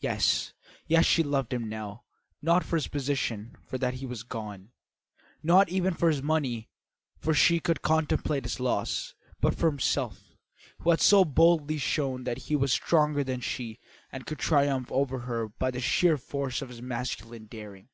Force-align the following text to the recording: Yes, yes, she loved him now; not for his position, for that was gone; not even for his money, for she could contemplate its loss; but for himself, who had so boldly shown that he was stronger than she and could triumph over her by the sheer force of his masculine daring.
Yes, 0.00 0.54
yes, 0.86 1.04
she 1.04 1.22
loved 1.22 1.52
him 1.52 1.68
now; 1.68 2.04
not 2.40 2.64
for 2.64 2.76
his 2.76 2.88
position, 2.88 3.54
for 3.66 3.76
that 3.76 4.00
was 4.00 4.22
gone; 4.22 4.72
not 5.42 5.68
even 5.68 5.92
for 5.92 6.08
his 6.08 6.22
money, 6.22 6.70
for 7.18 7.34
she 7.34 7.60
could 7.60 7.82
contemplate 7.82 8.46
its 8.46 8.58
loss; 8.58 9.14
but 9.38 9.54
for 9.54 9.66
himself, 9.66 10.34
who 10.78 10.88
had 10.88 11.02
so 11.02 11.26
boldly 11.26 11.76
shown 11.76 12.24
that 12.24 12.38
he 12.48 12.56
was 12.56 12.72
stronger 12.72 13.22
than 13.22 13.42
she 13.42 13.78
and 14.10 14.24
could 14.24 14.38
triumph 14.38 14.90
over 14.90 15.18
her 15.18 15.46
by 15.46 15.70
the 15.70 15.80
sheer 15.82 16.16
force 16.16 16.62
of 16.62 16.70
his 16.70 16.80
masculine 16.80 17.44
daring. 17.44 17.90